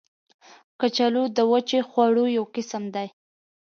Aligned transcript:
کچالو 0.79 1.23
د 1.37 1.39
وچې 1.51 1.79
خواړو 1.89 2.23
یو 2.37 2.45
قسم 2.55 2.83
دی 2.95 3.07